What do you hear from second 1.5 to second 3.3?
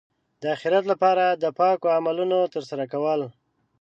پاکو عملونو ترسره کول.